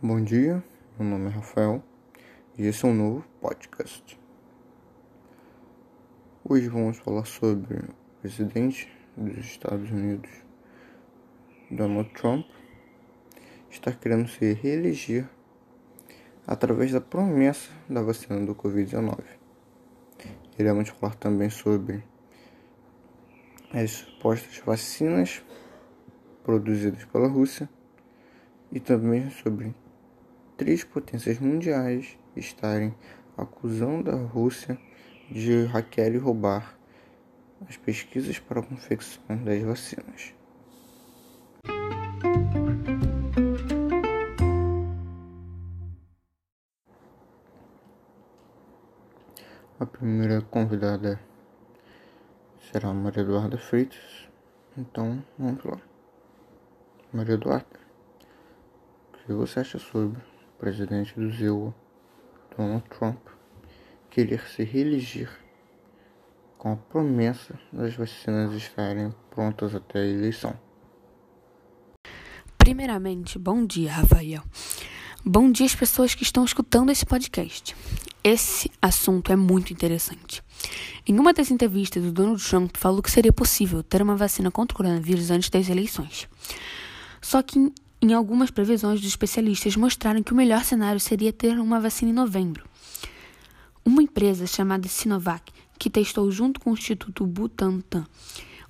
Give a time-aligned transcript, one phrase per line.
[0.00, 0.62] Bom dia,
[0.96, 1.82] meu nome é Rafael
[2.56, 4.16] e esse é um novo podcast.
[6.44, 10.30] Hoje vamos falar sobre o presidente dos Estados Unidos,
[11.68, 12.46] Donald Trump,
[13.68, 15.28] está querendo se reeleger
[16.46, 19.18] através da promessa da vacina do Covid-19.
[20.56, 22.04] Iremos falar também sobre
[23.74, 25.42] as supostas vacinas
[26.44, 27.68] produzidas pela Rússia
[28.70, 29.74] e também sobre
[30.58, 32.92] três potências mundiais estarem
[33.36, 34.76] acusando a Rússia
[35.30, 36.76] de hackear e roubar
[37.68, 40.34] as pesquisas para a confecção das vacinas.
[49.78, 51.20] A primeira convidada
[52.72, 54.28] será Maria Eduarda Freitas.
[54.76, 55.80] Então, vamos lá.
[57.12, 57.78] Maria Eduarda,
[59.14, 60.20] o que você acha sobre
[60.58, 61.74] presidente do ZEU,
[62.56, 63.18] Donald Trump,
[64.10, 65.30] querer se reeleger
[66.58, 70.58] com a promessa das vacinas estarem prontas até a eleição.
[72.58, 74.42] Primeiramente, bom dia, Rafael.
[75.24, 77.76] Bom dia às pessoas que estão escutando esse podcast.
[78.22, 80.42] Esse assunto é muito interessante.
[81.06, 84.74] Em uma das entrevistas, o Donald Trump falou que seria possível ter uma vacina contra
[84.74, 86.28] o coronavírus antes das eleições.
[87.20, 91.80] Só que em algumas previsões dos especialistas mostraram que o melhor cenário seria ter uma
[91.80, 92.64] vacina em novembro.
[93.84, 98.06] Uma empresa chamada Sinovac, que testou junto com o Instituto Butantan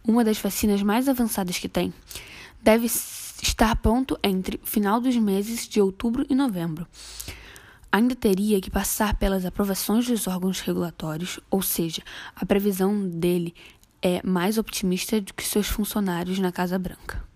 [0.08, 1.92] uma das vacinas mais avançadas que tem,
[2.62, 6.86] deve estar pronto entre final dos meses de outubro e novembro.
[7.92, 12.02] Ainda teria que passar pelas aprovações dos órgãos regulatórios, ou seja,
[12.34, 13.54] a previsão dele
[14.00, 17.27] é mais otimista do que seus funcionários na Casa Branca.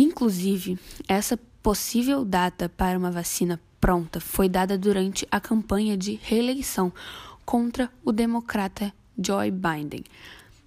[0.00, 6.90] Inclusive, essa possível data para uma vacina pronta foi dada durante a campanha de reeleição
[7.44, 10.02] contra o democrata Joe Biden,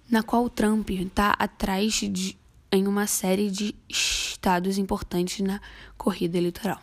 [0.08, 2.38] na qual Trump está atrás de,
[2.70, 5.60] em uma série de estados importantes na
[5.98, 6.80] corrida eleitoral.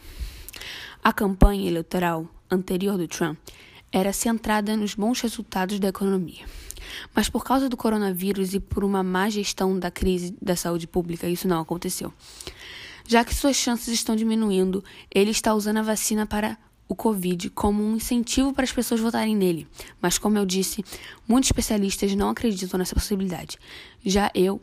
[1.02, 3.40] A campanha eleitoral anterior do Trump
[3.94, 6.46] era centrada nos bons resultados da economia.
[7.14, 11.28] Mas por causa do coronavírus e por uma má gestão da crise da saúde pública,
[11.28, 12.14] isso não aconteceu.
[13.08, 16.58] Já que suas chances estão diminuindo, ele está usando a vacina para
[16.88, 19.68] o Covid como um incentivo para as pessoas votarem nele.
[20.02, 20.84] Mas, como eu disse,
[21.28, 23.58] muitos especialistas não acreditam nessa possibilidade.
[24.04, 24.62] Já eu,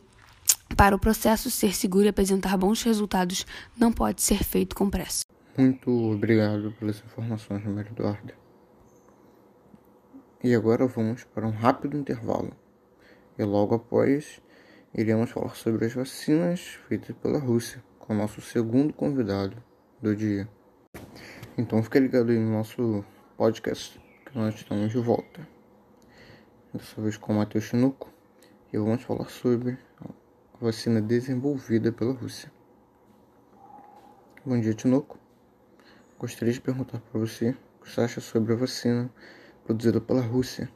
[0.77, 3.45] para o processo ser seguro e apresentar bons resultados,
[3.77, 5.25] não pode ser feito com pressa.
[5.57, 8.33] Muito obrigado pelas informações, Maria Eduarda.
[10.41, 12.53] E agora vamos para um rápido intervalo.
[13.37, 14.41] E logo após,
[14.93, 19.61] iremos falar sobre as vacinas feitas pela Rússia com o nosso segundo convidado
[20.01, 20.47] do dia.
[21.57, 23.03] Então fica ligado aí no nosso
[23.35, 25.45] podcast que nós estamos de volta.
[26.73, 28.09] Dessa vez com o Matheus Chinuco
[28.71, 30.07] e vamos falar sobre a
[30.61, 32.49] vacina desenvolvida pela Rússia.
[34.45, 35.19] Bom dia, Tinoco.
[36.17, 39.11] Gostaria de perguntar para você o que você acha sobre a vacina
[39.69, 40.67] produzida pela Rússia,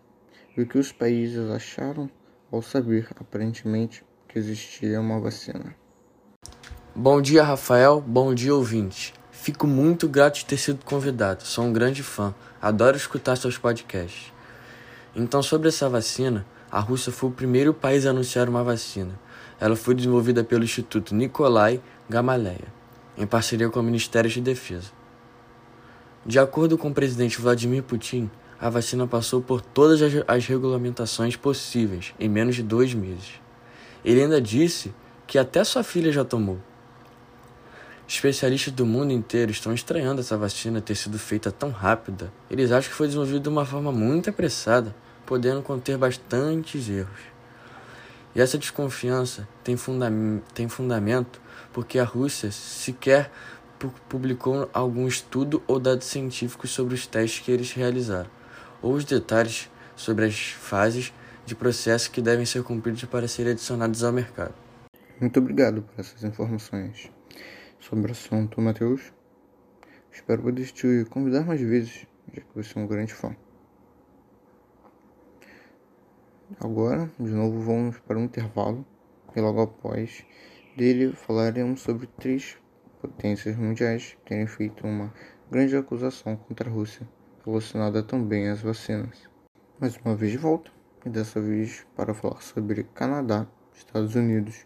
[0.55, 2.07] e o que os países acharam
[2.51, 5.75] ao saber, aparentemente, que existia uma vacina.
[6.93, 7.99] Bom dia, Rafael.
[7.99, 9.11] Bom dia, ouvinte.
[9.31, 11.41] Fico muito grato de ter sido convidado.
[11.41, 12.35] Sou um grande fã.
[12.61, 14.31] Adoro escutar seus podcasts.
[15.15, 19.19] Então, sobre essa vacina, a Rússia foi o primeiro país a anunciar uma vacina.
[19.59, 22.71] Ela foi desenvolvida pelo Instituto Nikolai Gamaleya,
[23.17, 24.91] em parceria com o Ministério de Defesa.
[26.23, 32.13] De acordo com o presidente Vladimir Putin, a vacina passou por todas as regulamentações possíveis
[32.19, 33.41] em menos de dois meses.
[34.03, 34.93] Ele ainda disse
[35.25, 36.59] que até sua filha já tomou.
[38.07, 42.31] Especialistas do mundo inteiro estão estranhando essa vacina ter sido feita tão rápida.
[42.49, 44.93] Eles acham que foi desenvolvida de uma forma muito apressada,
[45.25, 47.33] podendo conter bastantes erros.
[48.35, 50.11] E essa desconfiança tem, funda
[50.53, 53.31] tem fundamento porque a Rússia sequer
[54.07, 58.29] publicou algum estudo ou dados científicos sobre os testes que eles realizaram
[58.83, 61.13] ou os detalhes sobre as fases
[61.45, 64.53] de processo que devem ser cumpridos para serem adicionados ao mercado.
[65.19, 67.09] Muito obrigado por essas informações
[67.79, 69.13] sobre o assunto, Matheus.
[70.11, 73.35] Espero poder te convidar mais vezes, já que você é um grande fã.
[76.59, 78.85] Agora, de novo, vamos para um intervalo
[79.35, 80.23] e logo após
[80.77, 82.57] dele falaremos sobre três
[83.01, 85.11] potências mundiais que terem feito uma
[85.49, 87.07] grande acusação contra a Rússia
[87.45, 89.29] relacionada também às vacinas.
[89.79, 90.71] Mais uma vez de volta,
[91.05, 94.65] e dessa vez para falar sobre Canadá, Estados Unidos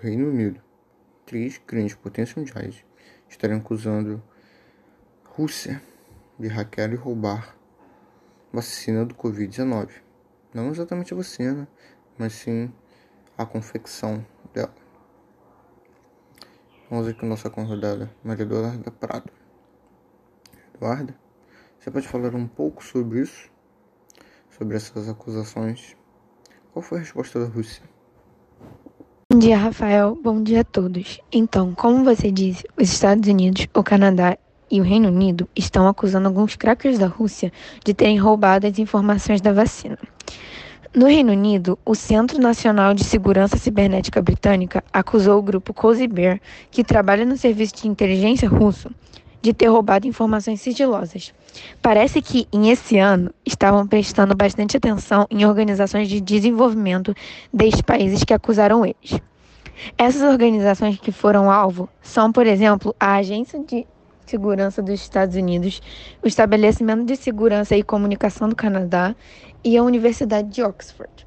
[0.00, 0.60] e Reino Unido.
[1.26, 2.84] Três grandes potências mundiais
[3.28, 4.22] estarem acusando
[5.24, 5.82] Rússia
[6.38, 7.56] de hackear e roubar
[8.52, 9.90] vacina do Covid-19.
[10.54, 11.68] Não exatamente a vacina,
[12.16, 12.72] mas sim
[13.36, 14.74] a confecção dela.
[16.88, 19.32] Vamos aqui com nossa convidada, Maria Eduarda Prado.
[20.74, 21.18] Eduarda,
[21.84, 23.50] você pode falar um pouco sobre isso?
[24.56, 25.94] Sobre essas acusações?
[26.72, 27.82] Qual foi a resposta da Rússia?
[29.30, 30.18] Bom dia, Rafael.
[30.22, 31.20] Bom dia a todos.
[31.30, 34.38] Então, como você disse, os Estados Unidos, o Canadá
[34.70, 37.52] e o Reino Unido estão acusando alguns crackers da Rússia
[37.84, 39.98] de terem roubado as informações da vacina.
[40.94, 46.40] No Reino Unido, o Centro Nacional de Segurança Cibernética Britânica acusou o grupo Cozy Bear,
[46.70, 48.90] que trabalha no serviço de inteligência russo,
[49.44, 51.34] de ter roubado informações sigilosas.
[51.82, 57.14] Parece que, em esse ano, estavam prestando bastante atenção em organizações de desenvolvimento
[57.52, 59.20] destes países que acusaram eles.
[59.98, 63.86] Essas organizações que foram alvo são, por exemplo, a Agência de
[64.24, 65.82] Segurança dos Estados Unidos,
[66.22, 69.14] o Estabelecimento de Segurança e Comunicação do Canadá
[69.62, 71.26] e a Universidade de Oxford.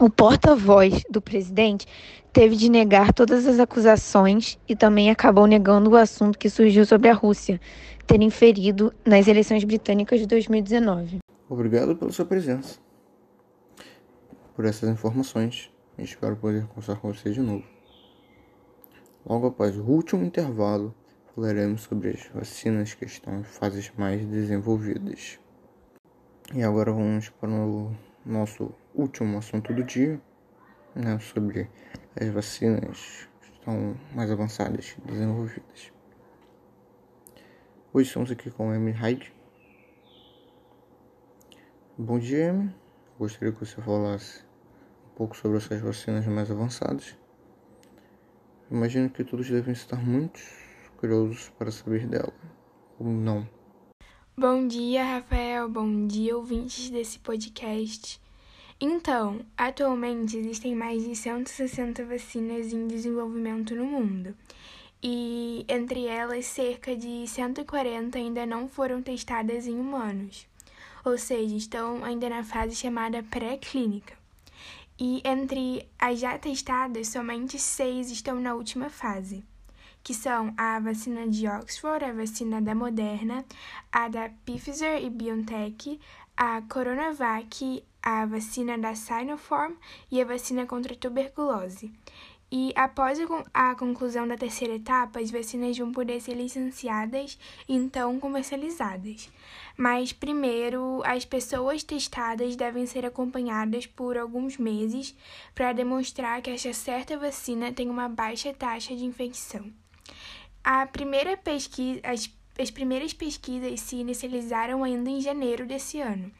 [0.00, 1.84] O porta-voz do presidente
[2.32, 7.08] teve de negar todas as acusações e também acabou negando o assunto que surgiu sobre
[7.08, 7.60] a Rússia
[8.06, 11.18] ter inferido nas eleições britânicas de 2019.
[11.48, 12.78] Obrigado pela sua presença,
[14.54, 15.68] por essas informações.
[15.98, 17.64] Espero poder conversar com você de novo.
[19.26, 20.94] Logo após o último intervalo,
[21.34, 25.40] falaremos sobre as vacinas que estão em fases mais desenvolvidas.
[26.54, 27.90] E agora vamos para o
[28.24, 30.20] nosso último assunto do dia,
[30.92, 31.70] né, sobre
[32.20, 35.92] as vacinas que estão mais avançadas desenvolvidas.
[37.92, 39.32] Hoje estamos aqui com a Amy Hyde.
[41.96, 42.74] Bom dia, Amy.
[43.16, 44.42] Gostaria que você falasse
[45.12, 47.16] um pouco sobre essas vacinas mais avançadas.
[48.68, 50.40] Imagino que todos devem estar muito
[50.96, 52.32] curiosos para saber dela,
[52.98, 53.48] ou não.
[54.36, 55.68] Bom dia, Rafael.
[55.68, 58.20] Bom dia, ouvintes desse podcast.
[58.80, 64.36] Então, atualmente existem mais de 160 vacinas em desenvolvimento no mundo.
[65.02, 70.46] E entre elas, cerca de 140 ainda não foram testadas em humanos,
[71.04, 74.14] ou seja, estão ainda na fase chamada pré-clínica.
[74.96, 79.44] E entre as já testadas, somente seis estão na última fase
[80.02, 83.44] que são a vacina de Oxford, a vacina da Moderna,
[83.92, 86.00] a da Pfizer e BioNTech,
[86.34, 89.74] a Coronavac, a vacina da Sinopharm
[90.10, 91.92] e a vacina contra a tuberculose.
[92.50, 93.18] E após
[93.52, 99.30] a conclusão da terceira etapa, as vacinas vão poder ser licenciadas e então comercializadas.
[99.76, 105.14] Mas primeiro, as pessoas testadas devem ser acompanhadas por alguns meses
[105.54, 109.70] para demonstrar que essa certa vacina tem uma baixa taxa de infecção.
[110.64, 116.32] A primeira pesquisa, as, as primeiras pesquisas se inicializaram ainda em janeiro desse ano,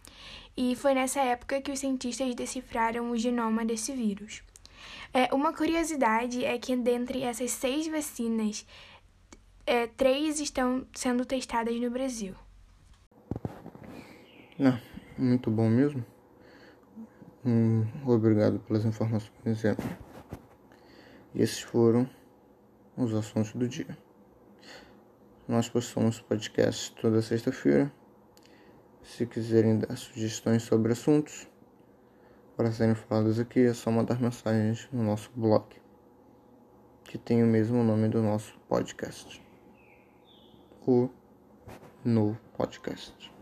[0.60, 4.42] e foi nessa época que os cientistas decifraram o genoma desse vírus.
[5.14, 8.66] É, uma curiosidade é que dentre essas seis vacinas,
[9.64, 12.34] é, três estão sendo testadas no Brasil.
[14.58, 14.80] Ah,
[15.16, 16.04] muito bom mesmo.
[17.46, 19.64] Hum, obrigado pelas informações.
[19.64, 19.76] É.
[21.36, 22.10] Esses foram
[22.96, 23.96] os assuntos do dia.
[25.46, 27.92] Nós postamos podcast toda sexta-feira.
[29.08, 31.48] Se quiserem dar sugestões sobre assuntos
[32.56, 35.64] para serem falados aqui, é só mandar mensagens no nosso blog,
[37.04, 39.42] que tem o mesmo nome do nosso podcast.
[40.86, 41.08] O
[42.04, 43.32] No Podcast.